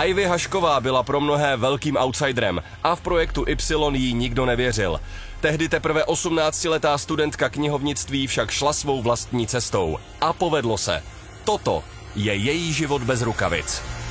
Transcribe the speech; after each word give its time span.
Ivy 0.00 0.24
Hašková 0.24 0.80
byla 0.80 1.02
pro 1.02 1.20
mnohé 1.20 1.56
velkým 1.56 1.96
outsiderem 1.96 2.62
a 2.82 2.96
v 2.96 3.00
projektu 3.00 3.44
Y 3.46 3.96
jí 3.96 4.14
nikdo 4.14 4.46
nevěřil. 4.46 5.00
Tehdy 5.40 5.68
teprve 5.68 6.02
18-letá 6.02 6.98
studentka 6.98 7.48
knihovnictví 7.48 8.26
však 8.26 8.50
šla 8.50 8.72
svou 8.72 9.02
vlastní 9.02 9.46
cestou. 9.46 9.98
A 10.20 10.32
povedlo 10.32 10.78
se. 10.78 11.02
Toto 11.44 11.84
je 12.14 12.34
její 12.34 12.72
život 12.72 13.02
bez 13.02 13.22
rukavic. 13.22 14.01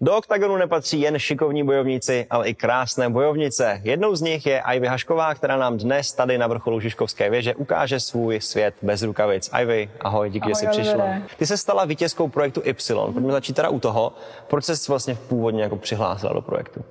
Do 0.00 0.16
oktagonu 0.16 0.56
nepatří 0.56 1.00
jen 1.00 1.18
šikovní 1.18 1.64
bojovníci, 1.64 2.26
ale 2.30 2.48
i 2.48 2.54
krásné 2.54 3.10
bojovnice. 3.10 3.80
Jednou 3.84 4.16
z 4.16 4.20
nich 4.20 4.46
je 4.46 4.62
Ivy 4.74 4.86
Hašková, 4.86 5.34
která 5.34 5.56
nám 5.56 5.78
dnes 5.78 6.12
tady 6.12 6.38
na 6.38 6.46
vrcholu 6.46 6.80
Žižkovské 6.80 7.30
věže 7.30 7.54
ukáže 7.54 8.00
svůj 8.00 8.40
svět 8.40 8.74
bez 8.82 9.02
rukavic. 9.02 9.50
Ivy, 9.62 9.90
ahoj, 10.00 10.30
díky, 10.30 10.42
ahoj, 10.42 10.54
že 10.54 10.60
jsi 10.60 10.66
přišla. 10.66 10.92
Dobré. 10.92 11.22
Ty 11.36 11.46
se 11.46 11.56
stala 11.56 11.84
vítězkou 11.84 12.28
projektu 12.28 12.62
Y. 12.64 13.12
Pojďme 13.12 13.32
začít 13.32 13.52
teda 13.52 13.68
u 13.68 13.80
toho. 13.80 14.12
Proč 14.46 14.64
jsi 14.64 14.88
vlastně 14.88 15.14
původně 15.28 15.62
jako 15.62 15.76
přihlásila 15.76 16.32
do 16.32 16.42
projektu? 16.42 16.84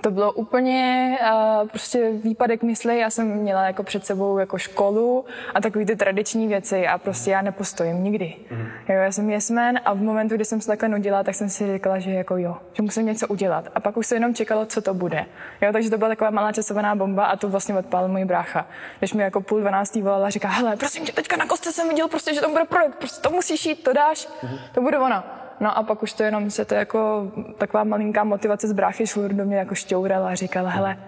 To 0.00 0.10
bylo 0.10 0.32
úplně 0.32 1.18
uh, 1.20 1.68
prostě 1.68 2.10
výpadek 2.12 2.62
mysli. 2.62 2.98
Já 2.98 3.10
jsem 3.10 3.26
měla 3.26 3.64
jako 3.64 3.82
před 3.82 4.06
sebou 4.06 4.38
jako 4.38 4.58
školu 4.58 5.24
a 5.54 5.60
takový 5.60 5.86
ty 5.86 5.96
tradiční 5.96 6.48
věci 6.48 6.86
a 6.86 6.98
prostě 6.98 7.30
já 7.30 7.42
nepostojím 7.42 8.04
nikdy. 8.04 8.34
Mm. 8.50 8.66
Jo, 8.88 8.94
já 8.94 9.12
jsem 9.12 9.30
jesmen 9.30 9.80
a 9.84 9.94
v 9.94 10.02
momentu, 10.02 10.34
kdy 10.34 10.44
jsem 10.44 10.60
se 10.60 10.66
takhle 10.66 10.88
nudila, 10.88 11.22
tak 11.22 11.34
jsem 11.34 11.48
si 11.48 11.72
říkala, 11.72 11.98
že 11.98 12.10
jako 12.10 12.36
jo, 12.36 12.56
že 12.72 12.82
musím 12.82 13.06
něco 13.06 13.26
udělat. 13.28 13.68
A 13.74 13.80
pak 13.80 13.96
už 13.96 14.06
se 14.06 14.16
jenom 14.16 14.34
čekalo, 14.34 14.66
co 14.66 14.82
to 14.82 14.94
bude. 14.94 15.26
Jo, 15.62 15.72
takže 15.72 15.90
to 15.90 15.98
byla 15.98 16.08
taková 16.08 16.30
malá 16.30 16.52
časovaná 16.52 16.94
bomba 16.94 17.24
a 17.24 17.36
to 17.36 17.48
vlastně 17.48 17.74
odpálil 17.74 18.08
můj 18.08 18.24
brácha. 18.24 18.66
Když 18.98 19.12
mi 19.12 19.22
jako 19.22 19.40
půl 19.40 19.60
dvanáctý 19.60 20.02
volala 20.02 20.26
a 20.26 20.30
říká, 20.30 20.48
hele, 20.48 20.76
prosím 20.76 21.04
tě, 21.04 21.12
teďka 21.12 21.36
na 21.36 21.46
kostce 21.46 21.72
jsem 21.72 21.88
viděl 21.88 22.08
prostě, 22.08 22.34
že 22.34 22.40
to 22.40 22.48
bude 22.48 22.64
projekt, 22.64 22.94
prostě 22.94 23.20
to 23.20 23.30
musíš 23.30 23.66
jít, 23.66 23.84
to 23.84 23.92
dáš, 23.92 24.28
mm. 24.42 24.58
to 24.74 24.80
bude 24.80 24.98
ono. 24.98 25.22
No 25.62 25.78
a 25.78 25.82
pak 25.82 26.02
už 26.02 26.12
to 26.12 26.22
jenom 26.22 26.50
se 26.50 26.64
to 26.64 26.74
jako 26.74 27.32
taková 27.58 27.84
malinká 27.84 28.24
motivace 28.24 28.68
z 28.68 28.72
bráchy 28.72 29.06
šlur 29.06 29.32
do 29.32 29.44
mě 29.44 29.56
jako 29.56 29.74
šťourala 29.74 30.28
a 30.28 30.34
říkala, 30.34 30.70
hele, 30.70 30.98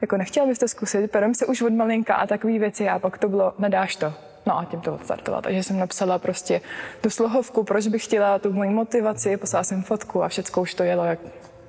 jako 0.00 0.16
nechtěla 0.16 0.46
bys 0.46 0.58
to 0.58 0.68
zkusit, 0.68 1.10
perem 1.10 1.34
se 1.34 1.46
už 1.46 1.62
od 1.62 1.72
malinka 1.72 2.14
a 2.14 2.26
takové 2.26 2.58
věci 2.58 2.88
a 2.88 2.98
pak 2.98 3.18
to 3.18 3.28
bylo, 3.28 3.54
nedáš 3.58 3.96
to. 3.96 4.12
No 4.46 4.58
a 4.58 4.64
tím 4.64 4.80
to 4.80 4.94
odstartovala. 4.94 5.42
Takže 5.42 5.62
jsem 5.62 5.78
napsala 5.78 6.18
prostě 6.18 6.60
tu 7.00 7.10
slohovku, 7.10 7.64
proč 7.64 7.86
bych 7.86 8.04
chtěla 8.04 8.38
tu 8.38 8.52
moji 8.52 8.70
motivaci, 8.70 9.36
poslala 9.36 9.64
jsem 9.64 9.82
fotku 9.82 10.22
a 10.22 10.28
všechno 10.28 10.62
už 10.62 10.74
to 10.74 10.82
jelo, 10.82 11.04
jak 11.04 11.18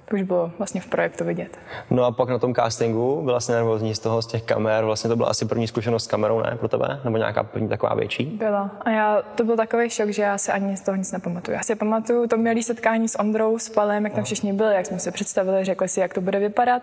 to 0.10 0.16
už 0.16 0.22
bylo 0.22 0.52
vlastně 0.58 0.82
v 0.82 0.88
projektu 0.88 1.24
vidět. 1.24 1.58
No 1.90 2.04
a 2.04 2.12
pak 2.12 2.30
na 2.30 2.40
tom 2.40 2.56
castingu 2.56 3.22
byla 3.22 3.40
jsi 3.40 3.52
nervózní 3.52 3.96
z 3.96 4.00
toho, 4.00 4.22
z 4.22 4.28
těch 4.28 4.44
kamer, 4.44 4.86
vlastně 4.86 5.08
to 5.08 5.16
byla 5.16 5.30
asi 5.30 5.46
první 5.46 5.68
zkušenost 5.68 6.04
s 6.04 6.08
kamerou, 6.08 6.42
ne, 6.42 6.58
pro 6.60 6.68
tebe? 6.68 7.00
Nebo 7.04 7.18
nějaká 7.18 7.44
první 7.44 7.70
taková 7.70 7.96
větší? 7.96 8.26
Byla. 8.26 8.72
A 8.82 8.90
já, 8.90 9.22
to 9.36 9.44
byl 9.44 9.58
takový 9.58 9.90
šok, 9.90 10.10
že 10.10 10.22
já 10.22 10.38
se 10.38 10.52
ani 10.52 10.78
z 10.78 10.82
toho 10.82 10.96
nic 10.96 11.12
nepamatuju. 11.12 11.58
Já 11.58 11.64
si 11.64 11.76
pamatuju 11.76 12.28
to 12.28 12.38
milé 12.38 12.64
setkání 12.64 13.08
s 13.08 13.20
Ondrou, 13.20 13.60
s 13.60 13.70
Palem, 13.70 14.04
jak 14.04 14.14
tam 14.14 14.24
všichni 14.24 14.54
byli, 14.54 14.76
jak 14.76 14.86
jsme 14.86 15.00
se 15.00 15.12
představili, 15.12 15.66
řekli 15.66 15.88
si, 15.88 16.00
jak 16.00 16.14
to 16.14 16.22
bude 16.22 16.40
vypadat. 16.40 16.82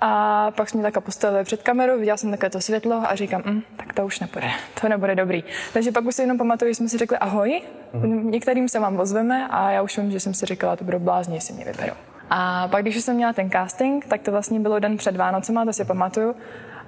A 0.00 0.50
pak 0.50 0.68
jsme 0.68 0.82
takhle 0.82 1.02
postavili 1.02 1.44
před 1.44 1.62
kamerou, 1.62 1.98
viděla 1.98 2.16
jsem 2.16 2.30
takové 2.30 2.50
to 2.50 2.60
světlo 2.60 3.02
a 3.06 3.14
říkám, 3.14 3.42
mm, 3.46 3.62
tak 3.76 3.92
to 3.92 4.06
už 4.06 4.20
nebude, 4.20 4.50
to 4.80 4.88
nebude 4.88 5.14
dobrý. 5.14 5.44
Takže 5.72 5.92
pak 5.92 6.04
už 6.04 6.14
si 6.14 6.22
jenom 6.22 6.38
pamatuju, 6.38 6.70
že 6.70 6.74
jsme 6.74 6.88
si 6.88 6.98
řekli 6.98 7.18
ahoj, 7.18 7.62
mm-hmm. 7.94 8.24
některým 8.24 8.68
se 8.68 8.78
vám 8.78 9.00
ozveme 9.00 9.48
a 9.48 9.70
já 9.70 9.82
už 9.82 9.98
vím, 9.98 10.10
že 10.10 10.20
jsem 10.20 10.34
si 10.34 10.46
říkala, 10.46 10.76
to 10.76 10.84
budou 10.84 10.98
blázni, 10.98 11.34
jestli 11.34 11.54
mě 11.54 11.64
vyberou. 11.64 11.94
A 12.30 12.68
pak, 12.68 12.82
když 12.82 13.00
jsem 13.00 13.16
měla 13.16 13.32
ten 13.32 13.50
casting, 13.50 14.06
tak 14.06 14.22
to 14.22 14.30
vlastně 14.30 14.60
bylo 14.60 14.78
den 14.78 14.96
před 14.96 15.16
Vánocema, 15.16 15.64
to 15.64 15.72
si 15.72 15.84
pamatuju. 15.84 16.34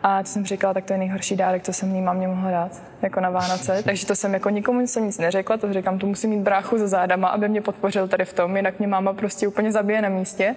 A 0.03 0.23
to 0.23 0.29
jsem 0.29 0.47
říkala, 0.47 0.75
tak 0.75 0.85
to 0.85 0.93
je 0.93 0.99
nejhorší 0.99 1.37
dárek, 1.37 1.63
co 1.63 1.73
jsem 1.73 1.93
mý 1.93 2.03
mamě 2.03 2.29
mohla 2.29 2.51
dát, 2.51 2.83
jako 3.03 3.21
na 3.21 3.31
Vánoce. 3.31 3.83
Takže 3.85 4.07
to 4.07 4.15
jsem 4.15 4.35
jako 4.35 4.51
nikomu 4.51 4.87
jsem 4.87 5.07
nic 5.07 5.19
neřekla, 5.19 5.57
to 5.57 5.73
říkám, 5.73 5.99
tu 5.99 6.07
musím 6.07 6.31
mít 6.31 6.41
bráchu 6.41 6.79
za 6.79 6.87
zádama, 6.87 7.29
aby 7.29 7.49
mě 7.49 7.61
podpořil 7.61 8.09
tady 8.09 8.25
v 8.25 8.33
tom, 8.33 8.57
jinak 8.57 8.79
mě 8.79 8.89
máma 8.89 9.13
prostě 9.13 9.49
úplně 9.49 9.73
zabije 9.73 10.03
na 10.03 10.09
místě. 10.09 10.55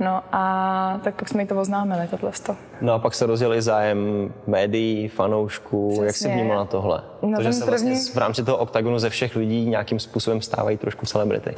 No 0.00 0.22
a 0.32 1.00
tak 1.04 1.14
pak 1.14 1.28
jsme 1.28 1.42
jí 1.42 1.48
to 1.48 1.60
oznámili, 1.60 2.08
tohle. 2.08 2.32
No 2.80 2.92
a 2.92 2.98
pak 2.98 3.14
se 3.14 3.26
rozjeli 3.26 3.62
zájem 3.62 4.32
médií, 4.46 5.08
fanoušků, 5.08 5.88
Přesně. 5.88 6.06
jak 6.06 6.16
se 6.16 6.28
vnímala 6.28 6.64
tohle? 6.64 7.02
No, 7.22 7.36
to, 7.36 7.42
že 7.42 7.52
se 7.52 7.64
vlastně 7.64 7.90
první... 7.90 8.10
v 8.10 8.16
rámci 8.16 8.44
toho 8.44 8.58
oktagonu 8.58 8.98
ze 8.98 9.10
všech 9.10 9.36
lidí 9.36 9.68
nějakým 9.68 9.98
způsobem 9.98 10.42
stávají 10.42 10.76
trošku 10.76 11.06
celebrity. 11.06 11.54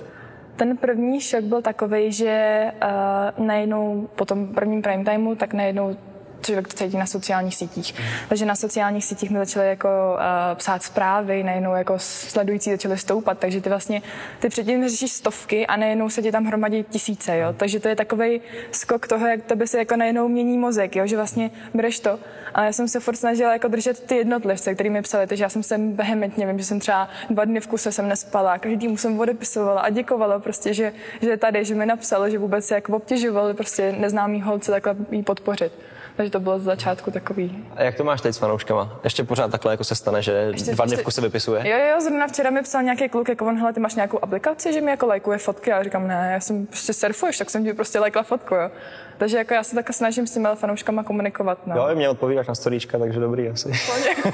Ten 0.57 0.77
první 0.77 1.21
šok 1.21 1.45
byl 1.45 1.63
takový, 1.63 2.13
že 2.13 2.65
uh, 2.83 3.47
najednou 3.47 4.09
po 4.17 4.25
tom 4.25 4.47
prvním 4.47 4.83
prime 4.83 5.05
timeu, 5.05 5.35
tak 5.35 5.55
najednou 5.55 5.97
člověk 6.45 6.69
to 6.69 6.77
cítí 6.77 6.97
na 6.97 7.07
sociálních 7.07 7.57
sítích. 7.57 7.95
Takže 8.29 8.47
na 8.47 8.55
sociálních 8.55 9.05
sítích 9.05 9.29
jsme 9.29 9.39
začali 9.39 9.69
jako 9.69 9.89
uh, 9.89 10.21
psát 10.55 10.83
zprávy, 10.83 11.43
najednou 11.43 11.75
jako 11.75 11.95
sledující 11.99 12.71
začaly 12.71 12.99
stoupat, 12.99 13.39
takže 13.39 13.61
ty 13.61 13.69
vlastně, 13.69 14.03
ty 14.39 14.49
předtím 14.49 14.89
řešíš 14.89 15.13
stovky 15.13 15.67
a 15.67 15.77
najednou 15.77 16.11
se 16.11 16.23
ti 16.23 16.33
tam 16.33 16.45
hromadí 16.45 16.85
tisíce, 16.91 17.39
jo. 17.39 17.55
Takže 17.57 17.81
to 17.81 17.89
je 17.89 17.97
takový 17.97 18.41
skok 18.71 19.09
toho, 19.09 19.27
jak 19.27 19.43
tebe 19.43 19.67
se 19.67 19.79
jako 19.79 19.97
najednou 19.97 20.29
mění 20.29 20.59
mozek, 20.59 20.97
jo, 20.97 21.07
že 21.07 21.17
vlastně 21.17 21.51
bereš 21.75 22.01
to. 22.01 22.19
A 22.55 22.65
já 22.65 22.73
jsem 22.73 22.89
se 22.89 23.01
furt 23.01 23.17
snažila 23.17 23.53
jako 23.53 23.69
držet 23.69 24.07
ty 24.07 24.17
jednotlivce, 24.17 24.75
který 24.75 24.91
mi 24.91 25.03
psali, 25.03 25.27
takže 25.27 25.45
já 25.45 25.49
jsem 25.49 25.63
se 25.63 25.79
vehementně, 25.79 26.47
vím, 26.47 26.59
že 26.59 26.65
jsem 26.65 26.81
třeba 26.81 27.09
dva 27.31 27.45
dny 27.45 27.61
v 27.61 27.67
kuse 27.67 27.93
jsem 27.93 28.09
nespala, 28.09 28.59
každý 28.59 28.97
jsem 28.97 29.21
odepisovala 29.21 29.81
a 29.81 29.91
děkovala 29.91 30.39
prostě, 30.39 30.75
že, 30.75 30.93
že 31.23 31.37
tady, 31.37 31.65
že 31.65 31.75
mi 31.75 31.87
napsal, 31.87 32.31
že 32.31 32.39
vůbec 32.39 32.67
se 32.67 32.75
jako 32.75 32.97
obtěžoval 32.97 33.55
prostě 33.55 33.95
neznámý 33.99 34.43
holce 34.43 34.71
takhle 34.71 34.97
jí 35.11 35.23
podpořit. 35.23 35.73
Takže 36.17 36.31
to 36.31 36.41
bylo 36.41 36.59
z 36.59 36.63
začátku 36.63 37.11
takový. 37.11 37.65
A 37.77 37.83
jak 37.83 37.95
to 37.95 38.05
máš 38.05 38.21
teď 38.21 38.35
s 38.35 38.39
fanouškama? 38.39 39.01
Ještě 39.05 39.25
pořád 39.25 39.51
takhle 39.51 39.73
jako 39.73 39.85
se 39.85 39.95
stane, 39.95 40.23
že 40.23 40.33
ještě, 40.33 40.73
dva 40.73 40.85
dny 40.85 40.97
v 40.97 41.03
kuse 41.03 41.21
vypisuje? 41.21 41.69
Jo, 41.69 41.79
jo, 41.91 42.01
zrovna 42.01 42.27
včera 42.27 42.51
mi 42.51 42.63
psal 42.63 42.83
nějaký 42.83 43.09
kluk, 43.09 43.29
jako 43.29 43.47
on, 43.47 43.59
hele, 43.59 43.73
ty 43.73 43.81
máš 43.81 43.95
nějakou 43.95 44.19
aplikaci, 44.23 44.73
že 44.73 44.81
mi 44.81 44.91
jako 44.91 45.07
lajkuje 45.07 45.39
fotky. 45.39 45.73
A 45.73 45.77
já 45.77 45.83
říkám, 45.83 46.09
ne, 46.09 46.31
já 46.33 46.41
jsem 46.41 46.67
prostě 46.67 46.93
surfuješ, 46.93 47.39
tak 47.39 47.51
jsem 47.51 47.65
ti 47.65 47.73
prostě 47.73 47.99
lajkla 47.99 48.23
fotku, 48.23 48.55
jo. 48.55 48.71
Takže 49.19 49.39
jako 49.39 49.55
já 49.55 49.63
se 49.63 49.75
tak 49.75 49.93
snažím 49.93 50.27
s 50.27 50.33
těmi 50.33 50.49
fanouškama 50.55 51.03
komunikovat. 51.03 51.67
No. 51.67 51.77
Jo, 51.77 51.95
mě 51.95 52.09
odpovídáš 52.09 52.47
na 52.47 52.55
storíčka, 52.55 52.99
takže 52.99 53.21
dobrý 53.21 53.49
asi. 53.49 53.73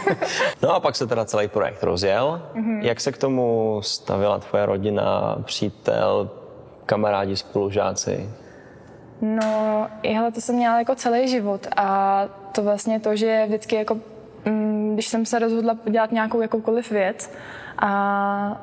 no 0.62 0.75
a 0.75 0.81
pak 0.81 0.97
se 0.97 1.07
teda 1.07 1.25
celý 1.25 1.49
projekt 1.49 1.83
rozjel. 1.83 2.43
Mm-hmm. 2.55 2.83
Jak 2.83 3.01
se 3.01 3.12
k 3.12 3.19
tomu 3.19 3.79
stavila 3.83 4.39
tvoje 4.39 4.67
rodina, 4.67 5.39
přítel, 5.45 6.31
kamarádi, 6.87 7.37
spolužáci? 7.37 8.31
No, 9.22 9.86
hele, 10.14 10.32
to 10.32 10.41
jsem 10.41 10.54
měla 10.54 10.78
jako 10.78 10.94
celý 10.94 11.28
život 11.28 11.66
a 11.76 12.25
to 12.53 12.62
vlastně 12.62 13.00
to, 13.00 13.16
že 13.16 13.44
vždycky 13.47 13.76
jako, 13.76 14.00
mm, 14.44 14.91
když 14.94 15.08
jsem 15.08 15.26
se 15.26 15.38
rozhodla 15.38 15.76
dělat 15.91 16.12
nějakou 16.12 16.41
jakoukoliv 16.41 16.91
věc 16.91 17.32
a 17.78 18.62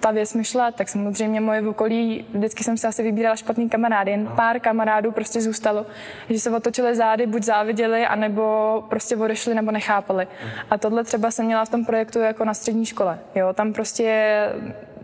ta 0.00 0.10
věc 0.10 0.34
mi 0.34 0.44
šla, 0.44 0.70
tak 0.70 0.88
samozřejmě 0.88 1.40
moje 1.40 1.60
v 1.60 1.68
okolí, 1.68 2.24
vždycky 2.34 2.64
jsem 2.64 2.76
si 2.76 2.86
asi 2.86 3.02
vybírala 3.02 3.36
špatný 3.36 3.68
kamarády, 3.68 4.10
jen 4.10 4.28
pár 4.36 4.60
kamarádů 4.60 5.12
prostě 5.12 5.40
zůstalo, 5.40 5.86
že 6.30 6.40
se 6.40 6.50
otočili 6.50 6.94
zády, 6.94 7.26
buď 7.26 7.42
záviděli, 7.42 8.06
anebo 8.06 8.84
prostě 8.88 9.16
odešli, 9.16 9.54
nebo 9.54 9.70
nechápali. 9.70 10.28
A 10.70 10.78
tohle 10.78 11.04
třeba 11.04 11.30
jsem 11.30 11.46
měla 11.46 11.64
v 11.64 11.68
tom 11.68 11.84
projektu 11.84 12.18
jako 12.18 12.44
na 12.44 12.54
střední 12.54 12.86
škole. 12.86 13.18
Jo, 13.34 13.52
tam 13.52 13.72
prostě 13.72 14.38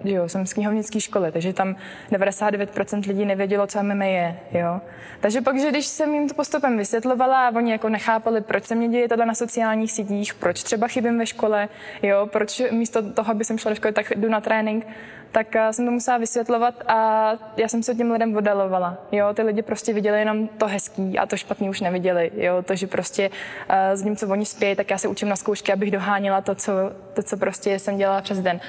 jo, 0.04 0.28
jsem 0.28 0.46
z 0.46 0.52
knihovnické 0.52 1.00
školy, 1.00 1.32
takže 1.32 1.52
tam 1.52 1.76
99% 2.12 3.08
lidí 3.08 3.24
nevědělo, 3.24 3.66
co 3.66 3.82
MMA 3.82 4.04
je, 4.04 4.36
jo. 4.52 4.80
Takže 5.20 5.40
pak, 5.40 5.58
že 5.58 5.70
když 5.70 5.86
jsem 5.86 6.14
jim 6.14 6.28
to 6.28 6.34
postupem 6.34 6.78
vysvětlovala 6.78 7.48
a 7.48 7.56
oni 7.56 7.72
jako 7.72 7.88
nechápali, 7.88 8.40
proč 8.40 8.64
se 8.64 8.74
mě 8.74 8.88
děje 8.88 9.08
tohle 9.08 9.26
na 9.26 9.34
sociálních 9.34 9.92
sítích, 9.92 10.34
proč 10.34 10.62
třeba 10.62 10.88
chybím 10.88 11.18
ve 11.18 11.26
škole, 11.26 11.68
jo, 12.02 12.28
proč 12.32 12.62
místo 12.70 13.12
toho, 13.12 13.30
aby 13.30 13.44
jsem 13.44 13.58
šla 13.58 13.70
do 13.70 13.74
školy, 13.74 13.92
tak 13.92 14.12
jdu 14.16 14.28
na 14.28 14.40
trénink, 14.40 14.86
tak 15.34 15.56
eh, 15.56 15.72
jsem 15.72 15.84
to 15.84 15.90
musela 15.90 16.18
vysvětlovat 16.18 16.74
a 16.86 17.30
já 17.56 17.68
jsem 17.68 17.82
se 17.82 17.94
těm 17.94 18.10
lidem 18.10 18.36
oddalovala. 18.36 18.96
Jo, 19.12 19.34
ty 19.34 19.42
lidi 19.42 19.62
prostě 19.62 19.92
viděli 19.92 20.18
jenom 20.18 20.48
to 20.48 20.66
hezký 20.66 21.18
a 21.18 21.26
to 21.26 21.36
špatný 21.36 21.70
už 21.70 21.80
neviděli. 21.80 22.30
Jo, 22.36 22.62
to, 22.62 22.74
že 22.74 22.86
prostě 22.86 23.30
uh, 23.30 24.14
s 24.14 24.16
co 24.16 24.28
oni 24.28 24.46
spějí, 24.46 24.76
tak 24.76 24.90
já 24.90 24.98
se 24.98 25.08
učím 25.08 25.28
na 25.28 25.36
zkoušky, 25.36 25.72
abych 25.72 25.90
doháněla 25.90 26.40
to, 26.40 26.54
co, 26.54 26.72
to, 27.14 27.22
co 27.22 27.36
prostě 27.36 27.78
jsem 27.78 27.96
dělala 27.96 28.20
přes 28.20 28.40
den 28.40 28.60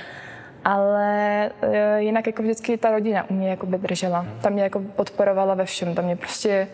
ale 0.66 1.50
uh, 1.64 1.76
jinak 1.98 2.28
jako 2.28 2.44
vždycky 2.44 2.78
ta 2.78 2.92
rodina 2.92 3.30
u 3.30 3.34
mě 3.34 3.50
jako 3.50 3.66
by 3.66 3.78
držela. 3.78 4.26
Ta 4.42 4.50
mě 4.50 4.64
jako 4.64 4.80
podporovala 4.96 5.54
ve 5.54 5.66
všem, 5.66 5.96
ta 5.96 6.02
mě 6.02 6.16
prostě 6.16 6.68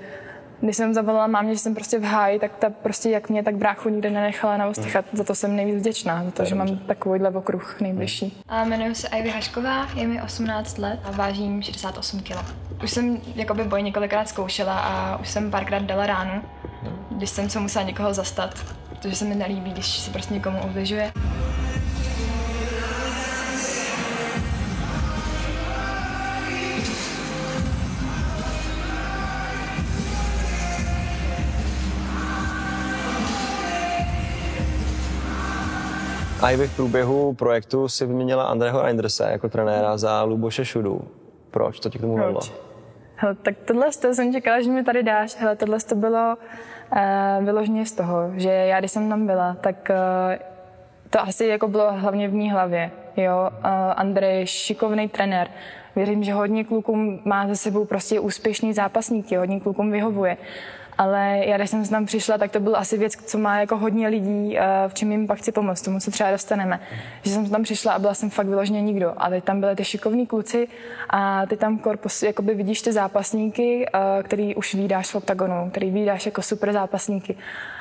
když 0.62 0.78
jsem 0.78 0.94
zavolala 0.94 1.28
mámě, 1.28 1.54
že 1.54 1.60
jsem 1.60 1.76
prostě 1.76 2.00
v 2.00 2.04
háji, 2.04 2.40
tak 2.40 2.52
ta 2.56 2.70
prostě 2.70 3.10
jak 3.10 3.30
mě, 3.30 3.44
tak 3.44 3.56
bráchu 3.56 3.90
nikdy 3.90 4.10
nenechala 4.10 4.58
na 4.58 4.70
ústech 4.70 4.96
a 4.96 5.04
za 5.14 5.24
to 5.24 5.36
jsem 5.36 5.56
nejvíc 5.56 5.76
vděčná, 5.76 6.24
za 6.24 6.32
to, 6.32 6.46
že 6.46 6.56
mám 6.56 6.78
takovýhle 6.78 7.30
okruh 7.30 7.82
nejbližší. 7.82 8.42
A 8.48 8.64
jmenuji 8.64 8.96
se 8.96 9.08
Ivy 9.08 9.30
Hašková, 9.30 9.88
je 9.96 10.08
mi 10.08 10.22
18 10.22 10.78
let 10.78 11.00
a 11.04 11.12
vážím 11.12 11.62
68 11.62 12.20
kg. 12.20 12.36
Už 12.84 12.92
jsem 12.92 13.18
jakoby 13.36 13.64
boj 13.64 13.84
několikrát 13.84 14.30
zkoušela 14.30 14.80
a 14.80 15.18
už 15.18 15.30
jsem 15.30 15.52
párkrát 15.52 15.84
dala 15.84 16.06
ránu, 16.06 16.42
když 17.12 17.30
jsem 17.30 17.50
se 17.50 17.60
musela 17.60 17.86
někoho 17.86 18.14
zastat, 18.14 18.54
protože 18.90 19.16
se 19.16 19.26
mi 19.26 19.36
nelíbí, 19.36 19.72
když 19.72 20.00
se 20.00 20.12
prostě 20.12 20.34
někomu 20.34 20.60
ubližuje. 20.66 21.12
A 36.42 36.52
i 36.52 36.58
vy 36.58 36.68
v 36.68 36.76
průběhu 36.76 37.34
projektu 37.34 37.90
si 37.90 38.06
vyměnila 38.06 38.44
Andreho 38.44 38.82
Reinderse 38.82 39.32
jako 39.32 39.50
trenéra 39.50 39.98
za 39.98 40.24
Luboše 40.24 40.66
Šudu. 40.66 41.02
Proč? 41.52 41.80
Co 41.80 41.90
ti 41.90 41.98
k 41.98 42.02
tomu 42.02 42.18
vedlo? 42.18 42.40
Hele, 43.16 43.36
tak 43.36 43.56
tohle 43.66 43.88
to 44.02 44.14
jsem 44.14 44.34
čekala, 44.34 44.62
že 44.62 44.70
mi 44.70 44.84
tady 44.84 45.04
dáš. 45.04 45.36
Hele, 45.36 45.56
tohle 45.56 45.80
to 45.80 45.96
bylo 45.96 46.38
uh, 46.38 47.46
vyloženě 47.46 47.86
z 47.86 47.92
toho, 47.92 48.32
že 48.36 48.50
já, 48.50 48.80
když 48.80 48.92
jsem 48.92 49.10
tam 49.10 49.28
byla, 49.28 49.58
tak 49.62 49.76
uh, 49.90 49.96
to 51.10 51.22
asi 51.22 51.46
jako 51.46 51.68
bylo 51.68 51.94
hlavně 51.94 52.28
v 52.28 52.34
mý 52.34 52.52
hlavě. 52.52 52.92
Jo? 53.18 53.50
Uh, 53.50 53.70
Andrej 53.96 54.40
je 54.40 54.48
šikovný 54.48 55.10
trenér. 55.10 55.48
Věřím, 55.96 56.24
že 56.24 56.34
hodně 56.34 56.64
klukům 56.64 57.22
má 57.26 57.48
za 57.48 57.56
sebou 57.56 57.86
prostě 57.86 58.20
úspěšný 58.20 58.74
zápasníky, 58.74 59.36
hodně 59.36 59.60
klukům 59.60 59.92
vyhovuje. 59.92 60.38
Ale 61.02 61.42
já, 61.46 61.58
když 61.58 61.70
jsem 61.70 61.88
tam 61.88 62.06
přišla, 62.06 62.38
tak 62.38 62.52
to 62.52 62.60
byl 62.60 62.76
asi 62.76 62.98
věc, 62.98 63.16
co 63.16 63.38
má 63.38 63.60
jako 63.60 63.78
hodně 63.78 64.08
lidí, 64.08 64.58
eh, 64.60 64.64
v 64.88 64.94
čem 64.94 65.12
jim 65.12 65.28
pak 65.28 65.38
chci 65.38 65.52
pomoct, 65.52 65.82
tomu 65.82 66.00
se 66.00 66.12
třeba 66.12 66.32
dostaneme. 66.32 66.80
Že 67.24 67.32
jsem 67.32 67.50
tam 67.50 67.64
přišla 67.64 67.94
a 67.94 68.00
byla 68.00 68.14
jsem 68.14 68.30
fakt 68.30 68.48
vyloženě 68.48 68.82
nikdo. 68.82 69.14
A 69.18 69.30
teď 69.30 69.44
tam 69.44 69.60
byly 69.60 69.76
ty 69.76 69.86
šikovní 69.86 70.28
kluci 70.28 70.68
a 71.10 71.46
ty 71.46 71.58
tam 71.58 71.78
korpus, 71.78 72.24
jakoby 72.24 72.54
vidíš 72.54 72.82
ty 72.82 72.94
zápasníky, 72.94 73.86
eh, 73.94 74.24
který 74.24 74.56
už 74.56 74.74
výdáš 74.74 75.12
v 75.12 75.16
oktagonu, 75.16 75.70
který 75.70 75.92
výdáš 75.92 76.26
jako 76.26 76.42
super 76.42 76.74
zápasníky. 76.74 77.36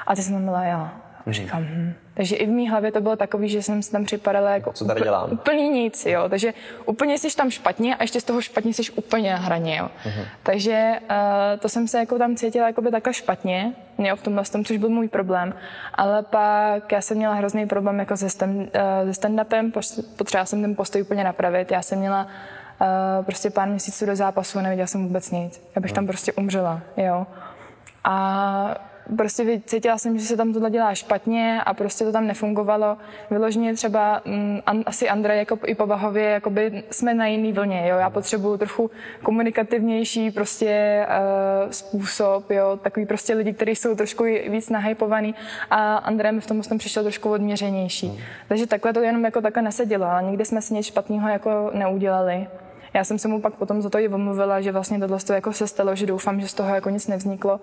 A 0.06 0.14
ty 0.14 0.22
jsem 0.22 0.34
tam 0.34 0.44
byla 0.44 0.64
já. 0.64 0.92
Říkám, 1.26 1.62
hm. 1.62 1.92
Takže 2.20 2.36
i 2.36 2.46
v 2.46 2.48
mý 2.48 2.68
hlavě 2.68 2.92
to 2.92 3.00
bylo 3.00 3.16
takový, 3.16 3.48
že 3.48 3.62
jsem 3.62 3.82
si 3.82 3.92
tam 3.92 4.04
připadala 4.04 4.50
jako 4.50 4.72
Co 4.72 4.84
tady 4.84 5.00
dělám? 5.00 5.32
úplný 5.32 5.68
nic, 5.68 6.06
jo. 6.06 6.28
Takže 6.28 6.54
úplně 6.86 7.18
jsi 7.18 7.36
tam 7.36 7.50
špatně 7.50 7.96
a 7.96 8.02
ještě 8.02 8.20
z 8.20 8.24
toho 8.24 8.40
špatně 8.40 8.74
jsi 8.74 8.92
úplně 8.92 9.32
na 9.32 9.38
hraně, 9.38 9.76
jo. 9.76 9.88
Uh-huh. 10.04 10.24
Takže 10.42 10.92
uh, 11.00 11.60
to 11.60 11.68
jsem 11.68 11.88
se 11.88 11.98
jako 11.98 12.18
tam 12.18 12.36
cítila 12.36 12.66
jako 12.66 12.82
by 12.82 12.90
takhle 12.90 13.14
špatně, 13.14 13.72
jo, 13.98 14.16
v 14.16 14.22
tomhle 14.22 14.44
tom, 14.44 14.64
což 14.64 14.76
byl 14.76 14.88
můj 14.88 15.08
problém. 15.08 15.54
Ale 15.94 16.22
pak 16.22 16.92
já 16.92 17.00
jsem 17.00 17.16
měla 17.16 17.34
hrozný 17.34 17.66
problém 17.66 17.98
jako 17.98 18.16
se, 18.16 18.30
stand, 18.30 18.56
uh, 18.56 19.10
se 19.12 19.20
stand-upem, 19.20 19.72
potřebovala 20.16 20.46
jsem 20.46 20.62
ten 20.62 20.76
postoj 20.76 21.02
úplně 21.02 21.24
napravit. 21.24 21.70
Já 21.70 21.82
jsem 21.82 21.98
měla 21.98 22.26
uh, 22.80 23.24
prostě 23.24 23.50
pár 23.50 23.68
měsíců 23.68 24.06
do 24.06 24.16
zápasu 24.16 24.58
a 24.58 24.62
neviděla 24.62 24.86
jsem 24.86 25.02
vůbec 25.06 25.30
nic. 25.30 25.62
Já 25.76 25.80
bych 25.80 25.92
tam 25.92 26.06
prostě 26.06 26.32
umřela, 26.32 26.80
jo. 26.96 27.26
A 28.04 28.89
prostě 29.16 29.60
cítila 29.66 29.98
jsem, 29.98 30.18
že 30.18 30.26
se 30.26 30.36
tam 30.36 30.52
tohle 30.52 30.70
dělá 30.70 30.94
špatně 30.94 31.62
a 31.66 31.74
prostě 31.74 32.04
to 32.04 32.12
tam 32.12 32.26
nefungovalo. 32.26 32.96
Vyloženě 33.30 33.74
třeba 33.74 34.22
m, 34.24 34.62
mm, 34.72 34.82
asi 34.86 35.08
Andrej 35.08 35.38
jako 35.38 35.58
i 35.66 35.74
povahově, 35.74 36.24
jakoby 36.24 36.82
jsme 36.90 37.14
na 37.14 37.26
jiný 37.26 37.52
vlně, 37.52 37.88
jo. 37.88 37.96
Já 37.98 38.10
potřebuju 38.10 38.56
trochu 38.56 38.90
komunikativnější 39.22 40.30
prostě 40.30 41.06
uh, 41.64 41.70
způsob, 41.70 42.50
jo. 42.50 42.78
Takový 42.82 43.06
prostě 43.06 43.34
lidi, 43.34 43.52
kteří 43.52 43.76
jsou 43.76 43.94
trošku 43.94 44.24
víc 44.24 44.70
nahypovaný 44.70 45.34
a 45.70 45.96
Andrej 45.96 46.32
mi 46.32 46.40
v 46.40 46.46
tom 46.46 46.62
jsem 46.62 46.78
přišel 46.78 47.02
trošku 47.02 47.30
odměřenější. 47.30 48.08
Hmm. 48.08 48.18
Takže 48.48 48.66
takhle 48.66 48.92
to 48.92 49.00
jenom 49.00 49.24
jako 49.24 49.40
takhle 49.40 49.62
nesedělo, 49.62 50.06
ale 50.06 50.22
nikdy 50.22 50.44
jsme 50.44 50.62
si 50.62 50.74
nic 50.74 50.86
špatného 50.86 51.28
jako 51.28 51.70
neudělali. 51.74 52.46
Já 52.94 53.04
jsem 53.04 53.18
se 53.18 53.28
mu 53.28 53.40
pak 53.40 53.54
potom 53.54 53.82
za 53.82 53.90
to 53.90 53.98
i 53.98 54.08
omluvila, 54.08 54.60
že 54.60 54.72
vlastně 54.72 54.98
tohle 54.98 55.18
jako 55.34 55.52
se 55.52 55.66
stalo, 55.66 55.94
že 55.94 56.06
doufám, 56.06 56.40
že 56.40 56.48
z 56.48 56.54
toho 56.54 56.74
jako 56.74 56.90
nic 56.90 57.06
nevzniklo. 57.06 57.60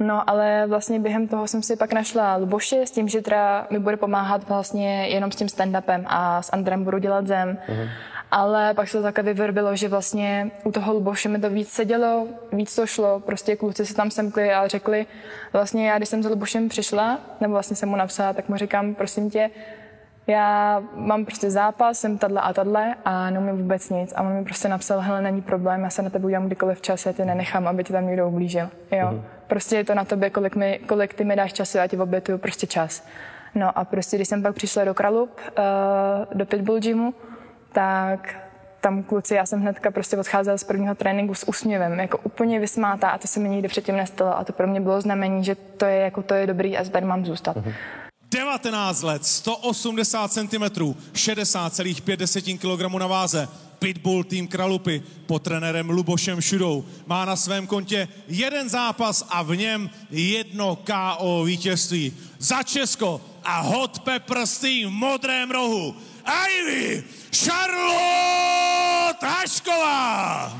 No 0.00 0.30
ale 0.30 0.66
vlastně 0.66 1.00
během 1.00 1.28
toho 1.28 1.48
jsem 1.48 1.62
si 1.62 1.76
pak 1.76 1.92
našla 1.92 2.36
Luboše 2.36 2.86
s 2.86 2.90
tím, 2.90 3.08
že 3.08 3.22
teda 3.22 3.66
mi 3.70 3.78
bude 3.78 3.96
pomáhat 3.96 4.48
vlastně 4.48 5.08
jenom 5.08 5.32
s 5.32 5.36
tím 5.36 5.46
stand-upem 5.46 6.04
a 6.06 6.42
s 6.42 6.52
Andrem 6.52 6.84
budu 6.84 6.98
dělat 6.98 7.26
zem. 7.26 7.58
Uh-huh. 7.68 7.88
Ale 8.30 8.74
pak 8.74 8.88
se 8.88 8.96
to 8.98 9.02
také 9.02 9.22
vyvrbilo, 9.22 9.76
že 9.76 9.88
vlastně 9.88 10.50
u 10.64 10.72
toho 10.72 10.92
Luboše 10.92 11.28
mi 11.28 11.38
to 11.38 11.50
víc 11.50 11.68
sedělo, 11.68 12.26
víc 12.52 12.74
to 12.76 12.86
šlo, 12.86 13.20
prostě 13.20 13.56
kluci 13.56 13.86
se 13.86 13.94
tam 13.94 14.10
semkli 14.10 14.52
a 14.52 14.68
řekli, 14.68 15.06
vlastně 15.52 15.88
já, 15.88 15.96
když 15.96 16.08
jsem 16.08 16.22
za 16.22 16.28
Lubošem 16.28 16.68
přišla, 16.68 17.18
nebo 17.40 17.52
vlastně 17.52 17.76
jsem 17.76 17.88
mu 17.88 17.96
napsala, 17.96 18.32
tak 18.32 18.48
mu 18.48 18.56
říkám, 18.56 18.94
prosím 18.94 19.30
tě, 19.30 19.50
já 20.28 20.82
mám 20.94 21.24
prostě 21.24 21.50
zápas, 21.50 21.98
jsem 21.98 22.18
tadle 22.18 22.40
a 22.40 22.52
tadle 22.52 22.94
a 23.04 23.30
neumím 23.30 23.56
vůbec 23.56 23.90
nic. 23.90 24.12
A 24.16 24.22
on 24.22 24.32
mi 24.32 24.44
prostě 24.44 24.68
napsal, 24.68 25.00
hele, 25.00 25.22
není 25.22 25.42
problém, 25.42 25.82
já 25.82 25.90
se 25.90 26.02
na 26.02 26.10
tebe 26.10 26.24
udělám 26.24 26.46
kdykoliv 26.46 26.80
čas, 26.80 27.06
já 27.06 27.12
tě 27.12 27.24
nenechám, 27.24 27.68
aby 27.68 27.84
ti 27.84 27.92
tam 27.92 28.06
někdo 28.06 28.28
ublížil. 28.28 28.68
Jo? 28.92 29.06
Mm-hmm. 29.06 29.22
Prostě 29.46 29.76
je 29.76 29.84
to 29.84 29.94
na 29.94 30.04
tobě, 30.04 30.30
kolik, 30.30 30.56
mi, 30.56 30.80
kolik 30.86 31.14
ty 31.14 31.24
mi 31.24 31.36
dáš 31.36 31.52
času, 31.52 31.78
já 31.78 31.86
ti 31.86 31.96
obětuju 31.96 32.38
prostě 32.38 32.66
čas. 32.66 33.06
No 33.54 33.78
a 33.78 33.84
prostě, 33.84 34.16
když 34.16 34.28
jsem 34.28 34.42
pak 34.42 34.54
přišla 34.54 34.84
do 34.84 34.94
Kralup, 34.94 35.40
uh, 35.58 36.38
do 36.38 36.46
Pitbull 36.46 36.80
gymu, 36.80 37.14
tak 37.72 38.34
tam 38.80 39.02
kluci, 39.02 39.34
já 39.34 39.46
jsem 39.46 39.60
hnedka 39.60 39.90
prostě 39.90 40.18
odcházela 40.18 40.58
z 40.58 40.64
prvního 40.64 40.94
tréninku 40.94 41.34
s 41.34 41.48
úsměvem, 41.48 42.00
jako 42.00 42.18
úplně 42.18 42.60
vysmátá 42.60 43.08
a 43.08 43.18
to 43.18 43.28
se 43.28 43.40
mi 43.40 43.48
nikdy 43.48 43.68
předtím 43.68 43.96
nestalo 43.96 44.38
a 44.38 44.44
to 44.44 44.52
pro 44.52 44.66
mě 44.66 44.80
bylo 44.80 45.00
znamení, 45.00 45.44
že 45.44 45.54
to 45.54 45.84
je 45.84 45.96
jako 45.96 46.22
to 46.22 46.34
je 46.34 46.46
dobrý 46.46 46.78
a 46.78 46.84
tady 46.84 47.06
mám 47.06 47.24
zůstat. 47.24 47.56
Uh-huh. 47.56 47.72
19 48.30 49.02
let, 49.02 49.26
180 49.26 50.32
cm, 50.32 50.64
60,5 51.12 52.58
kg 52.58 52.98
na 52.98 53.06
váze. 53.06 53.48
Pitbull 53.78 54.24
tým 54.24 54.48
Kralupy 54.48 55.02
pod 55.26 55.42
trenérem 55.42 55.90
Lubošem 55.90 56.40
Šudou 56.40 56.84
má 57.06 57.24
na 57.24 57.36
svém 57.36 57.66
kontě 57.66 58.08
jeden 58.28 58.68
zápas 58.68 59.24
a 59.28 59.42
v 59.42 59.56
něm 59.56 59.90
jedno 60.10 60.76
KO 60.76 61.44
vítězství. 61.44 62.16
Za 62.38 62.62
Česko 62.62 63.20
a 63.44 63.60
Hot 63.60 63.98
Peppers 63.98 64.58
tým 64.58 64.88
v 64.88 64.92
modrém 64.92 65.50
rohu 65.50 65.96
Ivy 66.60 67.04
Charlotte 67.36 69.26
Hašková. 69.26 70.52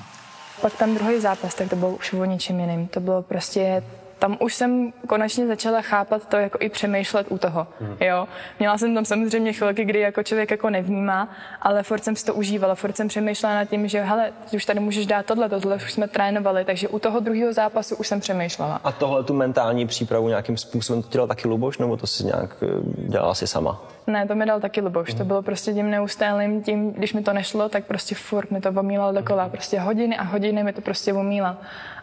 Pak 0.61 0.77
tam 0.77 0.95
druhý 0.95 1.21
zápas, 1.21 1.55
tak 1.55 1.71
to 1.71 1.77
bylo 1.77 1.97
už 1.97 2.13
o 2.13 2.25
něčem 2.25 2.61
jiným. 2.61 2.89
To 2.89 3.01
bylo 3.01 3.23
prostě 3.23 3.83
tam 4.19 4.37
už 4.41 4.55
jsem 4.55 4.93
konečně 5.07 5.47
začala 5.47 5.83
chápat 5.83 6.29
to, 6.29 6.37
jako 6.37 6.59
i 6.61 6.69
přemýšlet 6.69 7.27
u 7.31 7.39
toho, 7.39 7.67
hmm. 7.81 7.97
jo. 8.01 8.29
Měla 8.59 8.79
jsem 8.79 8.95
tam 8.95 9.05
samozřejmě 9.05 9.53
chvilky, 9.53 9.85
kdy 9.85 10.01
jako 10.01 10.23
člověk 10.23 10.51
jako 10.51 10.71
nevnímá, 10.71 11.29
ale 11.63 11.83
furt 11.83 12.05
jsem 12.05 12.17
si 12.17 12.25
to 12.25 12.35
užívala, 12.35 12.75
furt 12.75 12.97
jsem 12.97 13.09
přemýšlela 13.09 13.55
nad 13.55 13.65
tím, 13.65 13.89
že 13.89 14.03
hele, 14.03 14.33
už 14.53 14.65
tady 14.65 14.81
můžeš 14.81 15.07
dát 15.07 15.27
tohle, 15.27 15.49
tohle 15.49 15.77
už 15.77 15.93
jsme 15.93 16.09
trénovali, 16.09 16.65
takže 16.65 16.89
u 16.89 16.99
toho 16.99 17.21
druhého 17.21 17.53
zápasu 17.53 17.97
už 17.97 18.09
jsem 18.09 18.21
přemýšlela. 18.21 18.81
A 18.85 18.93
tohle 18.93 19.25
tu 19.25 19.35
mentální 19.35 19.87
přípravu 19.87 20.29
nějakým 20.29 20.57
způsobem 20.57 21.03
to 21.03 21.09
dělal 21.09 21.29
taky 21.29 21.49
Luboš, 21.49 21.79
nebo 21.79 21.97
to 21.97 22.07
si 22.07 22.25
nějak 22.25 22.57
eh, 22.63 22.67
dělala 23.09 23.35
si 23.35 23.47
sama? 23.47 23.83
Ne, 24.07 24.27
to 24.27 24.35
mi 24.35 24.47
dal 24.47 24.61
taky 24.61 24.81
Luboš. 24.81 25.13
Mm. 25.13 25.19
To 25.19 25.25
bylo 25.25 25.43
prostě 25.43 25.75
tím 25.75 25.91
neustálým, 25.91 26.63
tím, 26.63 26.93
když 26.93 27.13
mi 27.13 27.23
to 27.23 27.33
nešlo, 27.33 27.69
tak 27.69 27.85
prostě 27.85 28.15
furt 28.15 28.51
mi 28.51 28.61
to 28.61 28.69
omílal 28.69 29.13
dokola. 29.13 29.49
Prostě 29.49 29.81
hodiny 29.81 30.17
a 30.17 30.23
hodiny 30.23 30.63
mi 30.63 30.73
to 30.73 30.81
prostě 30.81 31.13
omílal. 31.13 31.57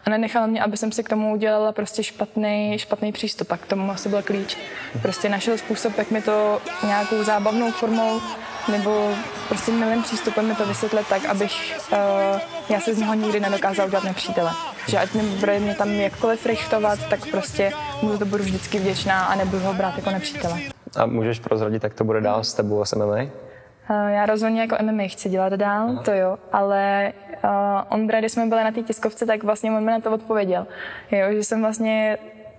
A 0.06 0.10
nenechal 0.10 0.46
mě, 0.46 0.62
aby 0.62 0.76
jsem 0.76 0.92
si 0.92 1.04
k 1.04 1.08
tomu 1.08 1.32
udělala 1.32 1.72
prostě 1.72 2.02
špatný, 2.02 2.78
špatný 2.78 3.12
přístup. 3.12 3.52
A 3.52 3.56
k 3.56 3.66
tomu 3.66 3.90
asi 3.90 4.08
byl 4.08 4.22
klíč. 4.22 4.56
Prostě 5.02 5.28
našel 5.28 5.58
způsob, 5.58 5.98
jak 5.98 6.10
mi 6.10 6.22
to 6.22 6.62
nějakou 6.86 7.22
zábavnou 7.22 7.70
formou 7.70 8.20
nebo 8.68 9.10
prostě 9.48 9.72
milým 9.72 10.02
přístupem 10.02 10.48
mi 10.48 10.54
to 10.54 10.66
vysvětlit 10.66 11.06
tak, 11.08 11.24
abych 11.24 11.78
uh, 11.92 12.40
já 12.68 12.80
se 12.80 12.94
z 12.94 12.98
něho 12.98 13.14
nikdy 13.14 13.40
nedokázal 13.40 13.86
udělat 13.86 14.04
nepřítele. 14.04 14.50
Že 14.88 14.98
ať 14.98 15.14
mi 15.14 15.22
bude 15.22 15.58
mě 15.58 15.74
tam 15.74 15.90
jakkoliv 15.90 16.46
richtovat, 16.46 16.98
tak 17.10 17.30
prostě 17.30 17.72
mu 18.02 18.18
to 18.18 18.24
budu 18.24 18.44
vždycky 18.44 18.78
vděčná 18.78 19.24
a 19.24 19.34
nebudu 19.34 19.62
ho 19.62 19.74
brát 19.74 19.96
jako 19.96 20.10
nepřítele. 20.10 20.60
A 20.96 21.06
můžeš 21.06 21.38
prozradit, 21.38 21.84
jak 21.84 21.94
to 21.94 22.04
bude 22.04 22.20
dál 22.20 22.44
s 22.44 22.54
tebou 22.54 22.80
a 22.80 22.84
s 22.84 22.94
MMA? 22.94 23.45
Uh, 23.90 24.10
já 24.10 24.26
rozhodně 24.26 24.60
jako 24.60 24.76
MMA 24.82 25.02
chci 25.06 25.28
dělat 25.28 25.52
dál, 25.52 25.88
Aha. 25.88 26.02
to 26.02 26.12
jo, 26.12 26.38
ale 26.52 27.12
uh, 27.44 27.50
Ondra, 27.88 28.18
když 28.18 28.32
jsme 28.32 28.46
byli 28.46 28.64
na 28.64 28.70
té 28.70 28.82
tiskovce, 28.82 29.26
tak 29.26 29.42
vlastně 29.42 29.70
on 29.70 29.84
mi 29.84 29.90
na 29.90 30.00
to 30.00 30.12
odpověděl. 30.12 30.66
Jo, 31.10 31.26
že 31.32 31.44
jsem 31.44 31.60
vlastně 31.60 32.18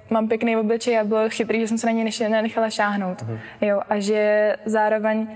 mám 0.10 0.28
pěkný 0.28 0.58
obličej 0.58 1.00
a 1.00 1.04
bylo 1.04 1.30
chytrý, 1.30 1.60
že 1.60 1.68
jsem 1.68 1.78
se 1.78 1.88
na 1.88 1.94
něj 1.94 2.12
nenechala 2.30 2.70
šáhnout. 2.70 3.22
Uh-huh. 3.22 3.40
Jo, 3.62 3.82
a 3.90 4.00
že 4.00 4.56
zároveň 4.66 5.28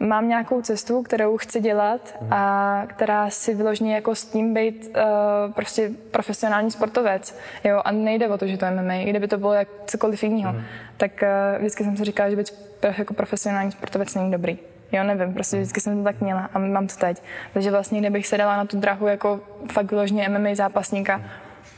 mám 0.00 0.28
nějakou 0.28 0.62
cestu, 0.62 1.02
kterou 1.02 1.36
chci 1.36 1.60
dělat 1.60 2.16
a 2.30 2.82
která 2.86 3.30
si 3.30 3.54
vyložně 3.54 3.94
jako 3.94 4.14
s 4.14 4.24
tím 4.24 4.54
být 4.54 4.96
uh, 4.96 5.52
prostě 5.52 5.90
profesionální 6.10 6.70
sportovec. 6.70 7.38
Jo, 7.64 7.82
a 7.84 7.92
nejde 7.92 8.28
o 8.28 8.38
to, 8.38 8.46
že 8.46 8.56
to 8.56 8.64
je 8.64 8.70
MMA, 8.70 9.04
kdyby 9.04 9.28
to 9.28 9.38
bylo 9.38 9.52
jak 9.52 9.68
cokoliv 9.86 10.22
jiného. 10.22 10.52
Mm. 10.52 10.62
Tak 10.96 11.10
uh, 11.22 11.58
vždycky 11.58 11.84
jsem 11.84 11.96
si 11.96 12.04
říkala, 12.04 12.30
že 12.30 12.36
být 12.36 12.52
jako 12.98 13.14
profesionální 13.14 13.72
sportovec 13.72 14.14
není 14.14 14.30
dobrý. 14.30 14.58
Jo, 14.92 15.04
nevím, 15.04 15.34
prostě 15.34 15.56
vždycky 15.56 15.80
jsem 15.80 15.98
to 15.98 16.04
tak 16.04 16.20
měla 16.20 16.50
a 16.54 16.58
mám 16.58 16.86
to 16.86 16.96
teď. 16.96 17.22
Takže 17.52 17.70
vlastně, 17.70 18.00
kdybych 18.00 18.26
se 18.26 18.38
dala 18.38 18.56
na 18.56 18.64
tu 18.64 18.80
drahu 18.80 19.06
jako 19.06 19.40
fakt 19.72 19.90
vyloženě 19.90 20.28
MMA 20.28 20.54
zápasníka, 20.54 21.22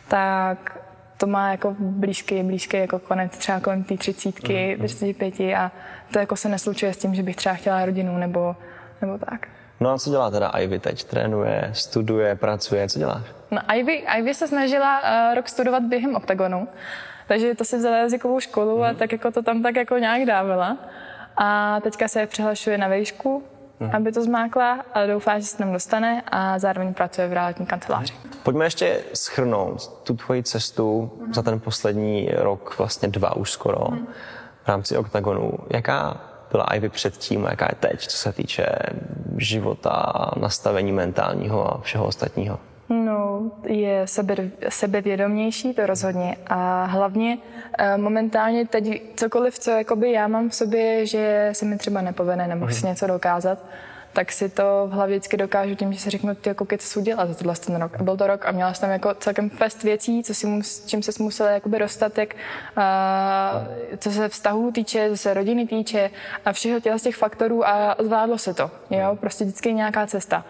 tak 0.09 0.79
to 1.17 1.27
má 1.27 1.51
jako 1.51 1.77
blízký, 1.79 2.43
blízký 2.43 2.77
jako 2.77 2.99
konec 2.99 3.39
třeba 3.39 3.61
kolem 3.61 3.85
té 3.85 3.97
třicítky, 3.97 4.77
mm. 4.81 4.87
35 4.87 5.55
a 5.55 5.73
to 6.13 6.19
jako 6.19 6.37
se 6.37 6.49
neslučuje 6.49 6.95
s 6.95 6.97
tím, 6.97 7.15
že 7.15 7.23
bych 7.23 7.37
třeba 7.37 7.55
chtěla 7.55 7.85
rodinu 7.85 8.19
nebo, 8.19 8.57
nebo 9.01 9.19
tak. 9.19 9.49
No 9.81 9.91
a 9.91 9.99
co 9.99 10.11
dělá 10.11 10.31
teda 10.31 10.49
Ivy 10.49 10.79
teď? 10.79 11.05
Trénuje, 11.05 11.71
studuje, 11.73 12.37
pracuje, 12.37 12.89
co 12.89 12.99
děláš? 12.99 13.23
No 13.51 13.61
Ivy, 13.75 14.05
Ivy 14.19 14.35
se 14.35 14.49
snažila 14.49 15.01
uh, 15.01 15.35
rok 15.35 15.49
studovat 15.49 15.83
během 15.83 16.17
oktagonu, 16.17 16.69
takže 17.29 17.55
to 17.55 17.65
si 17.65 17.77
vzala 17.77 17.97
jazykovou 17.97 18.41
školu 18.41 18.77
mm. 18.77 18.83
a 18.83 18.89
mhm. 18.89 18.97
tak 18.97 19.13
jako 19.13 19.31
to 19.31 19.43
tam 19.43 19.63
tak 19.63 19.77
jako 19.77 19.99
nějak 19.99 20.25
dávala. 20.25 20.77
A 21.37 21.81
teďka 21.81 22.09
se 22.09 22.27
přihlašuje 22.27 22.79
na 22.79 22.89
výšku, 22.89 23.43
mm. 23.81 23.91
aby 23.93 24.13
to 24.13 24.23
zmákla 24.23 24.85
a 24.95 25.07
doufá, 25.07 25.39
že 25.39 25.47
se 25.47 25.59
tam 25.59 25.73
dostane 25.73 26.23
a 26.27 26.59
zároveň 26.59 26.95
pracuje 26.95 27.29
v 27.29 27.33
realitní 27.33 27.67
kanceláři. 27.67 28.15
Pojďme 28.43 28.65
ještě 28.65 29.01
schrnout 29.15 29.89
tu 29.89 30.15
tvoji 30.15 30.43
cestu 30.43 31.13
mm. 31.21 31.35
za 31.35 31.43
ten 31.43 31.61
poslední 31.61 32.29
rok, 32.33 32.79
vlastně 32.79 33.09
dva 33.09 33.37
už 33.37 33.51
skoro. 33.51 33.91
Mm 33.91 34.07
v 34.65 34.69
rámci 34.69 34.97
oktagonu. 34.97 35.53
Jaká 35.71 36.21
byla 36.51 36.65
Ivy 36.65 36.89
předtím 36.89 37.47
a 37.47 37.51
jaká 37.51 37.67
je 37.71 37.91
teď, 37.91 38.07
co 38.07 38.17
se 38.17 38.33
týče 38.33 38.67
života, 39.37 40.13
nastavení 40.37 40.93
mentálního 40.93 41.75
a 41.75 41.81
všeho 41.81 42.07
ostatního? 42.07 42.59
No, 42.93 43.51
je 43.67 44.07
sebe, 44.07 44.37
sebevědomější, 44.69 45.75
to 45.75 45.87
rozhodně. 45.87 46.37
A 46.47 46.85
hlavně 46.85 47.39
eh, 47.79 47.97
momentálně 47.97 48.67
teď 48.67 49.03
cokoliv, 49.17 49.59
co 49.59 49.71
jakoby 49.71 50.13
já 50.13 50.29
mám 50.29 50.49
v 50.49 50.55
sobě, 50.55 51.07
že 51.07 51.49
se 51.53 51.65
mi 51.65 51.79
třeba 51.79 52.01
nepovede 52.01 52.47
nebo 52.47 52.67
chci 52.67 52.87
něco 52.87 53.07
dokázat, 53.07 53.59
tak 54.13 54.33
si 54.33 54.49
to 54.49 54.87
v 54.87 54.93
hlavě 54.93 55.17
vždycky 55.17 55.37
dokážu 55.37 55.75
tím, 55.75 55.93
že 55.93 55.99
si 55.99 56.11
řeknu, 56.11 56.35
ty 56.35 56.49
jako 56.49 56.67
co 56.79 57.01
udělat 57.01 57.29
za 57.29 57.35
tohle 57.35 57.55
ten 57.55 57.77
rok. 57.77 57.97
A 58.01 58.03
byl 58.03 58.17
to 58.17 58.27
rok 58.27 58.47
a 58.47 58.53
měla 58.53 58.75
jsem 58.75 58.81
tam 58.81 58.91
jako 58.91 59.15
celkem 59.15 59.51
fest 59.51 59.83
věcí, 59.83 60.23
co 60.23 60.35
si 60.35 60.47
mus, 60.47 60.85
čím 60.87 61.03
se 61.03 61.23
musela 61.23 61.51
jakoby 61.51 61.79
dostat, 61.79 62.19
jak, 62.19 62.35
uh, 62.77 63.97
co 63.99 64.11
se 64.11 64.29
vztahů 64.29 64.73
týče, 64.73 65.11
co 65.11 65.17
se 65.17 65.35
rodiny 65.35 65.67
týče 65.67 66.11
a 66.45 66.53
všeho 66.53 66.81
těla 66.81 66.99
z 66.99 67.03
těch 67.03 67.17
faktorů 67.17 67.69
a 67.69 67.97
zvládlo 67.99 68.39
se 68.39 68.55
to. 68.55 68.71
Jo? 68.91 69.17
Prostě 69.21 69.45
vždycky 69.45 69.73
nějaká 69.73 70.07
cesta. 70.07 70.45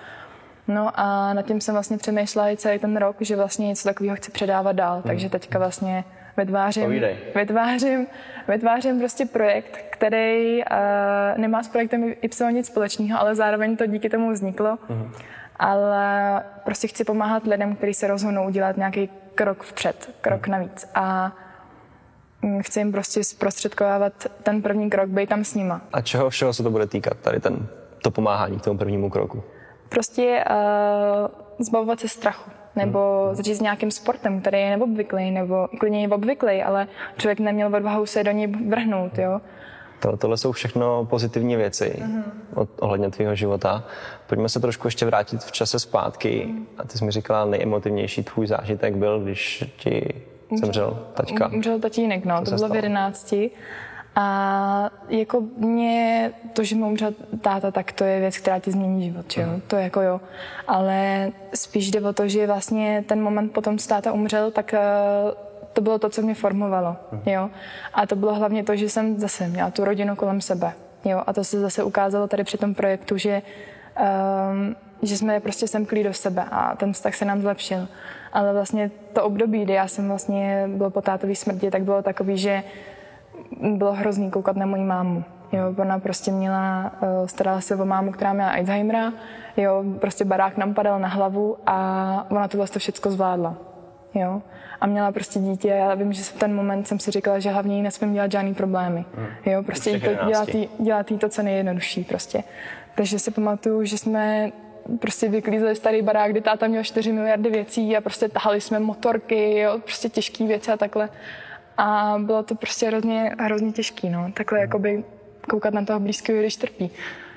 No 0.68 0.90
a 0.94 1.34
nad 1.34 1.46
tím 1.46 1.60
jsem 1.60 1.74
vlastně 1.74 1.98
přemýšlela 1.98 2.50
i 2.50 2.56
celý 2.56 2.78
ten 2.78 2.96
rok, 2.96 3.16
že 3.20 3.36
vlastně 3.36 3.66
něco 3.66 3.88
takového 3.88 4.16
chci 4.16 4.30
předávat 4.30 4.72
dál, 4.72 4.94
hmm. 4.94 5.02
takže 5.02 5.30
teďka 5.30 5.58
vlastně 5.58 6.04
vytvářím, 6.36 7.02
vytvářím, 7.34 8.06
vytvářím 8.48 8.98
prostě 8.98 9.26
projekt, 9.26 9.78
který 9.90 10.58
uh, 10.58 10.68
nemá 11.36 11.62
s 11.62 11.68
projektem 11.68 12.04
Y 12.22 12.52
nic 12.52 12.66
společného, 12.66 13.20
ale 13.20 13.34
zároveň 13.34 13.76
to 13.76 13.86
díky 13.86 14.10
tomu 14.10 14.32
vzniklo. 14.32 14.78
hmm 14.88 15.12
Ale 15.56 16.42
prostě 16.64 16.88
chci 16.88 17.04
pomáhat 17.04 17.44
lidem, 17.46 17.76
kteří 17.76 17.94
se 17.94 18.06
rozhodnou 18.06 18.46
udělat 18.46 18.76
nějaký 18.76 19.08
krok 19.34 19.62
vpřed, 19.62 20.14
krok 20.20 20.46
hmm 20.46 20.52
navíc. 20.52 20.90
A 20.94 21.32
mm, 22.42 22.62
chci 22.62 22.80
jim 22.80 22.92
prostě 22.92 23.24
zprostředkovávat 23.24 24.12
ten 24.42 24.62
první 24.62 24.90
krok, 24.90 25.08
být 25.08 25.28
tam 25.28 25.44
s 25.44 25.54
nima. 25.54 25.80
A 25.92 26.00
čeho 26.00 26.30
všeho 26.30 26.52
se 26.52 26.62
to 26.62 26.70
bude 26.70 26.86
týkat, 26.86 27.16
tady 27.16 27.40
ten, 27.40 27.66
to 28.02 28.10
pomáhání 28.10 28.58
k 28.58 28.62
tomu 28.62 28.78
prvnímu 28.78 29.10
kroku? 29.10 29.44
Prostě 29.92 30.44
uh, 30.50 31.26
zbavovat 31.58 32.00
se 32.00 32.08
strachu 32.08 32.50
nebo 32.76 33.24
hmm. 33.26 33.34
začít 33.34 33.54
s 33.54 33.60
nějakým 33.60 33.90
sportem, 33.90 34.40
který 34.40 34.60
je 34.60 34.76
neobvyklý, 34.76 35.30
nebo 35.30 35.68
klidně 35.80 36.00
je 36.00 36.08
obvyklý, 36.08 36.62
ale 36.62 36.88
člověk 37.18 37.40
neměl 37.40 37.76
odvahu 37.76 38.06
se 38.06 38.24
do 38.24 38.30
něj 38.30 38.46
vrhnout, 38.46 39.18
jo. 39.18 39.40
To, 40.02 40.16
tohle 40.16 40.36
jsou 40.36 40.52
všechno 40.52 41.04
pozitivní 41.04 41.56
věci 41.56 41.96
mm-hmm. 41.98 42.22
od, 42.54 42.68
ohledně 42.80 43.10
tvého 43.10 43.34
života. 43.34 43.84
Pojďme 44.26 44.48
se 44.48 44.60
trošku 44.60 44.86
ještě 44.86 45.06
vrátit 45.06 45.44
v 45.44 45.52
čase 45.52 45.78
zpátky. 45.78 46.46
Mm. 46.46 46.66
A 46.78 46.84
ty 46.84 46.98
jsi 46.98 47.04
mi 47.04 47.10
říkala, 47.10 47.44
nejemotivnější 47.44 48.22
tvůj 48.22 48.46
zážitek 48.46 48.94
byl, 48.94 49.20
když 49.20 49.64
ti 49.76 50.22
zemřel 50.60 51.06
taťka. 51.14 51.48
Umřel 51.48 51.80
tatínek, 51.80 52.24
no, 52.24 52.42
Co 52.44 52.50
to 52.50 52.56
bylo 52.56 52.68
v 52.68 52.76
jedenácti. 52.76 53.50
A 54.16 54.90
jako 55.08 55.42
mě, 55.56 56.32
to, 56.52 56.64
že 56.64 56.76
mu 56.76 56.86
umřel 56.86 57.14
táta, 57.40 57.70
tak 57.70 57.92
to 57.92 58.04
je 58.04 58.20
věc, 58.20 58.38
která 58.38 58.58
ti 58.58 58.70
změní 58.70 59.04
život, 59.04 59.36
jo? 59.36 59.46
To 59.66 59.76
je 59.76 59.82
jako 59.82 60.00
jo. 60.00 60.20
Ale 60.68 61.30
spíš 61.54 61.90
jde 61.90 62.00
o 62.00 62.12
to, 62.12 62.28
že 62.28 62.46
vlastně 62.46 63.04
ten 63.08 63.22
moment 63.22 63.52
potom, 63.52 63.78
co 63.78 63.88
táta 63.88 64.12
umřel, 64.12 64.50
tak 64.50 64.74
uh, 64.74 65.34
to 65.72 65.80
bylo 65.80 65.98
to, 65.98 66.10
co 66.10 66.22
mě 66.22 66.34
formovalo, 66.34 66.96
jo. 67.26 67.50
A 67.94 68.06
to 68.06 68.16
bylo 68.16 68.34
hlavně 68.34 68.64
to, 68.64 68.76
že 68.76 68.88
jsem 68.88 69.18
zase 69.18 69.48
měla 69.48 69.70
tu 69.70 69.84
rodinu 69.84 70.16
kolem 70.16 70.40
sebe, 70.40 70.72
jo. 71.04 71.22
A 71.26 71.32
to 71.32 71.44
se 71.44 71.60
zase 71.60 71.84
ukázalo 71.84 72.28
tady 72.28 72.44
při 72.44 72.58
tom 72.58 72.74
projektu, 72.74 73.16
že 73.16 73.42
um, 74.52 74.76
že 75.02 75.16
jsme 75.16 75.40
prostě 75.40 75.68
semkli 75.68 76.04
do 76.04 76.12
sebe 76.12 76.44
a 76.50 76.76
ten 76.76 76.92
vztah 76.92 77.14
se 77.14 77.24
nám 77.24 77.40
zlepšil. 77.40 77.88
Ale 78.32 78.52
vlastně 78.52 78.90
to 79.12 79.24
období, 79.24 79.64
kdy 79.64 79.72
já 79.72 79.88
jsem 79.88 80.08
vlastně 80.08 80.68
byl 80.68 80.90
po 80.90 81.02
tátový 81.02 81.36
smrti, 81.36 81.70
tak 81.70 81.82
bylo 81.82 82.02
takový, 82.02 82.38
že 82.38 82.62
bylo 83.60 83.92
hrozný 83.92 84.30
koukat 84.30 84.56
na 84.56 84.66
moji 84.66 84.84
mámu. 84.84 85.24
Jo, 85.52 85.74
ona 85.78 85.98
prostě 85.98 86.30
měla, 86.30 86.92
eh, 87.02 87.28
starala 87.28 87.60
se 87.60 87.76
o 87.76 87.84
mámu, 87.84 88.12
která 88.12 88.32
měla 88.32 88.50
Alzheimera, 88.50 89.12
jo, 89.56 89.84
prostě 90.00 90.24
barák 90.24 90.56
nám 90.56 90.74
padal 90.74 91.00
na 91.00 91.08
hlavu 91.08 91.56
a 91.66 92.26
ona 92.30 92.48
to 92.48 92.56
vlastně 92.56 92.78
všechno 92.78 93.10
zvládla. 93.10 93.54
Jo. 94.14 94.42
A 94.80 94.86
měla 94.86 95.12
prostě 95.12 95.38
dítě 95.38 95.72
a 95.72 95.76
já 95.76 95.94
vím, 95.94 96.12
že 96.12 96.22
v 96.22 96.38
ten 96.38 96.54
moment 96.54 96.88
jsem 96.88 96.98
si 96.98 97.10
říkala, 97.10 97.38
že 97.38 97.50
hlavně 97.50 97.76
jí 97.76 97.82
nesmím 97.82 98.12
dělat 98.12 98.32
žádný 98.32 98.54
problémy. 98.54 99.04
Hmm. 99.14 99.26
Jo, 99.46 99.62
prostě 99.62 99.90
jí 99.90 100.00
to, 100.00 100.10
dělat, 100.26 100.48
jí, 100.54 100.68
dělat 100.78 101.10
jí 101.10 101.18
to, 101.18 101.28
co 101.28 101.42
nejjednodušší 101.42 102.04
prostě. 102.04 102.44
Takže 102.94 103.18
si 103.18 103.30
pamatuju, 103.30 103.84
že 103.84 103.98
jsme 103.98 104.52
prostě 104.98 105.28
vyklízeli 105.28 105.76
starý 105.76 106.02
barák, 106.02 106.30
kde 106.30 106.40
táta 106.40 106.66
měl 106.66 106.84
4 106.84 107.12
miliardy 107.12 107.50
věcí 107.50 107.96
a 107.96 108.00
prostě 108.00 108.28
tahali 108.28 108.60
jsme 108.60 108.80
motorky, 108.80 109.58
jo, 109.58 109.78
prostě 109.78 110.08
těžké 110.08 110.46
věci 110.46 110.72
a 110.72 110.76
takhle. 110.76 111.08
A 111.84 112.18
bylo 112.18 112.42
to 112.42 112.54
prostě 112.54 112.86
hrozně, 112.86 113.34
hrozně 113.38 113.72
těžký, 113.72 114.10
no. 114.10 114.32
Takhle 114.34 114.58
mm. 114.58 114.62
jakoby 114.62 115.04
koukat 115.48 115.74
na 115.74 115.84
toho 115.84 116.00
blízkého, 116.00 116.38
když 116.38 116.56
trpí. 116.56 116.90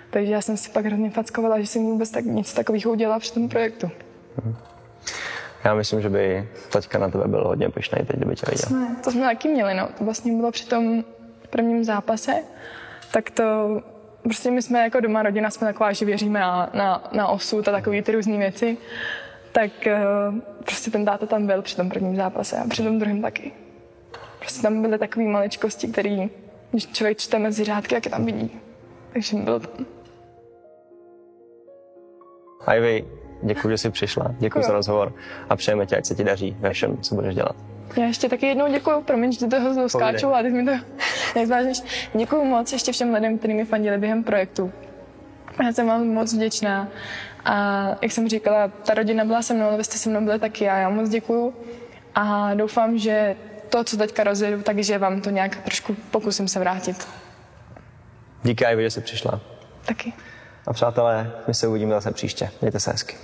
Takže 0.10 0.34
já 0.34 0.42
jsem 0.42 0.58
si 0.58 0.70
pak 0.70 0.86
hrozně 0.86 1.10
fackovala, 1.10 1.60
že 1.60 1.68
jsem 1.68 1.84
vůbec 1.84 2.12
tak, 2.12 2.26
nic 2.26 2.54
takového 2.54 2.92
udělala 2.92 3.20
při 3.20 3.34
tom 3.34 3.50
projektu. 3.50 3.92
Mm. 4.46 4.56
Já 5.64 5.76
myslím, 5.76 6.02
že 6.02 6.10
by 6.10 6.50
taťka 6.72 7.00
na 7.00 7.10
tebe 7.10 7.28
byl 7.28 7.44
hodně 7.44 7.70
pyšný 7.70 8.06
teď, 8.06 8.16
kdyby 8.18 8.36
tě 8.36 8.46
viděl. 8.52 8.68
Jsme, 8.68 8.96
to 9.04 9.12
jsme 9.12 9.22
taky 9.22 9.48
měli, 9.48 9.74
no. 9.74 9.90
To 9.98 10.04
vlastně 10.04 10.38
bylo 10.38 10.52
při 10.52 10.68
tom 10.68 11.04
prvním 11.50 11.84
zápase. 11.84 12.34
Tak 13.12 13.30
to 13.30 13.44
prostě 14.24 14.52
my 14.52 14.62
jsme 14.62 14.80
jako 14.80 15.00
doma 15.00 15.24
rodina, 15.24 15.50
jsme 15.50 15.68
taková, 15.68 15.94
že 15.94 16.06
věříme 16.06 16.40
na, 16.40 16.70
na, 16.74 17.10
na 17.12 17.28
osud 17.28 17.68
a 17.68 17.72
takové 17.72 18.02
ty 18.02 18.12
různé 18.12 18.38
věci. 18.38 18.78
Tak 19.52 19.72
uh, 19.86 20.40
prostě 20.60 20.92
ten 20.92 21.06
táta 21.06 21.26
tam 21.26 21.48
byl 21.48 21.62
při 21.62 21.76
tom 21.76 21.90
prvním 21.90 22.16
zápase 22.16 22.58
a 22.58 22.68
při 22.68 22.84
tom 22.84 23.00
druhém 23.00 23.22
taky. 23.22 23.52
Prostě 24.46 24.62
tam 24.62 24.82
byly 24.82 24.98
takové 24.98 25.26
maličkosti, 25.26 25.88
které, 25.88 26.28
když 26.72 26.88
člověk 26.88 27.18
čte 27.18 27.40
mezi 27.40 27.64
řádky, 27.64 27.96
jak 27.96 28.06
je 28.06 28.12
tam 28.12 28.26
vidí. 28.26 28.52
Takže 29.14 29.38
bylo 29.38 29.60
tam. 29.60 29.86
Ivy, 32.78 33.06
děkuji, 33.44 33.70
že 33.70 33.78
jsi 33.78 33.90
přišla. 33.90 34.36
Děkuji 34.40 34.64
za 34.64 34.72
rozhovor 34.72 35.14
a 35.50 35.56
přejeme 35.56 35.86
ti, 35.86 35.96
ať 35.96 36.06
se 36.06 36.16
ti 36.16 36.24
daří 36.24 36.58
ve 36.60 36.74
všem, 36.74 36.98
co 36.98 37.16
budeš 37.16 37.36
dělat. 37.36 37.56
Já 37.98 38.06
ještě 38.06 38.30
taky 38.30 38.46
jednou 38.46 38.68
děkuji, 38.72 39.02
promiň, 39.02 39.32
že 39.32 39.48
toho 39.48 39.74
znovu 39.74 39.90
skáču, 39.90 40.28
ale 40.28 40.50
mi 40.50 40.66
to 40.66 40.72
nezvážíš. 41.36 42.10
Děkuji 42.14 42.46
moc 42.46 42.74
ještě 42.74 42.92
všem 42.92 43.14
lidem, 43.14 43.38
kteří 43.38 43.54
mi 43.54 43.66
fandili 43.66 43.98
během 43.98 44.24
projektu. 44.24 44.72
Já 45.64 45.74
jsem 45.74 45.88
vám 45.88 46.08
moc 46.08 46.34
vděčná. 46.34 46.88
A 47.46 47.86
jak 48.02 48.12
jsem 48.12 48.30
říkala, 48.30 48.68
ta 48.68 48.94
rodina 48.94 49.26
byla 49.26 49.42
se 49.42 49.54
mnou, 49.54 49.66
ale 49.66 49.78
vy 49.78 49.84
jste 49.84 49.98
se 49.98 50.10
mnou 50.10 50.26
byli 50.26 50.40
taky 50.40 50.70
a 50.70 50.78
já 50.78 50.90
moc 50.90 51.10
děkuju. 51.10 51.54
A 52.16 52.54
doufám, 52.54 52.98
že 52.98 53.36
to, 53.70 53.84
co 53.84 53.98
teďka 53.98 54.24
rozjedu, 54.24 54.64
takže 54.64 54.98
vám 54.98 55.22
to 55.22 55.30
nějak 55.30 55.56
trošku 55.56 55.96
pokusím 56.12 56.48
se 56.48 56.60
vrátit. 56.60 57.08
Díky, 58.44 58.66
že 58.80 58.90
jsi 58.92 59.02
přišla. 59.02 59.40
Taky. 59.86 60.14
A 60.68 60.74
přátelé, 60.74 61.32
my 61.48 61.54
se 61.54 61.68
uvidíme 61.68 61.94
zase 61.94 62.12
příště. 62.12 62.52
Mějte 62.62 62.80
se 62.80 62.92
hezky. 62.92 63.16